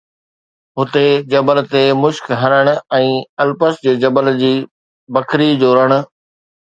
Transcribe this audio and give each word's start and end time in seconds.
هتي 0.77 1.03
جبل 1.33 1.59
تي 1.73 1.81
مشڪ 2.01 2.25
هرن، 2.43 2.71
۽ 3.01 3.11
الپس 3.45 3.77
جي 3.85 3.93
جبل 4.05 4.33
جي 4.43 4.53
بکري 5.19 5.51
جو 5.65 5.69
رڻ 5.81 5.99